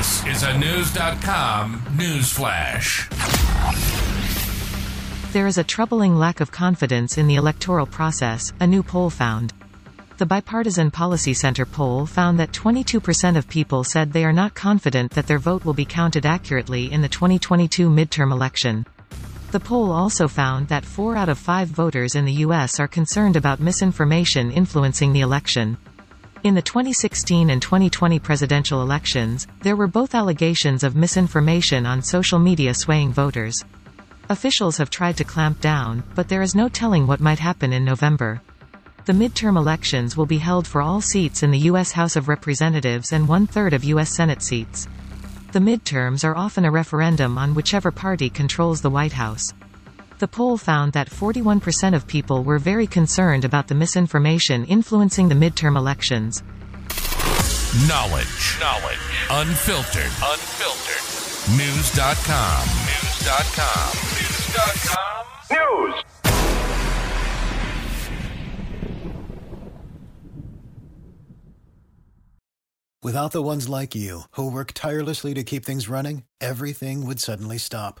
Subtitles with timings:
[0.00, 1.82] This is a Knewz.com.
[5.32, 9.52] There is a troubling lack of confidence in the electoral process, a new poll found.
[10.16, 15.10] The Bipartisan Policy Center poll found that 22% of people said they are not confident
[15.10, 18.86] that their vote will be counted accurately in the 2022 midterm election.
[19.50, 22.80] The poll also found that 4 out of 5 voters in the U.S.
[22.80, 25.76] are concerned about misinformation influencing the election.
[26.42, 32.38] In the 2016 and 2020 presidential elections, there were both allegations of misinformation on social
[32.38, 33.62] media swaying voters.
[34.30, 37.84] Officials have tried to clamp down, but there is no telling what might happen in
[37.84, 38.40] November.
[39.04, 41.92] The midterm elections will be held for all seats in the U.S.
[41.92, 44.08] House of Representatives and one-third of U.S.
[44.08, 44.88] Senate seats.
[45.52, 49.52] The midterms are often a referendum on whichever party controls the White House.
[50.20, 55.34] The poll found that 41% of people were very concerned about the misinformation influencing the
[55.34, 56.42] midterm elections.
[57.88, 58.58] Knowledge.
[58.60, 58.98] Knowledge.
[59.30, 60.12] Unfiltered.
[60.20, 61.04] Unfiltered.
[61.56, 62.66] Knewz.com.
[62.84, 63.92] Knewz.com.
[64.12, 65.24] Knewz.com.
[65.56, 66.04] Knewz.
[73.02, 77.56] Without the ones like you, who work tirelessly to keep things running, everything would suddenly
[77.56, 78.00] stop.